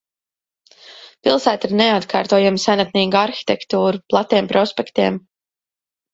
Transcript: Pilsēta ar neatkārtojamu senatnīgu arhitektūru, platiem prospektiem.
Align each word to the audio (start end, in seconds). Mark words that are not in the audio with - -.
Pilsēta 1.27 1.69
ar 1.69 1.75
neatkārtojamu 1.81 2.63
senatnīgu 2.65 3.21
arhitektūru, 3.21 4.03
platiem 4.15 4.51
prospektiem. 4.57 5.23